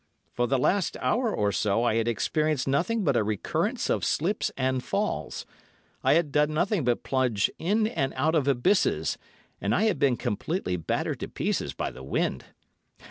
[0.33, 4.51] For the last hour or so I had experienced nothing but a recurrence of slips
[4.57, 5.45] and falls,
[6.03, 9.19] I had done nothing but plunge in and out of abysses,
[9.61, 12.45] and I had been completely battered to pieces by the wind.